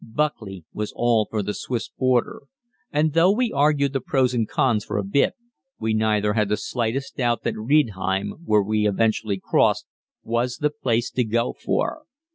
[0.03, 2.41] Buckley was all for the Swiss border,
[2.91, 5.35] and though we argued the pros and cons for a bit,
[5.79, 9.85] we neither had the slightest doubt that Riedheim, where we eventually crossed,
[10.23, 12.05] was the place to go for.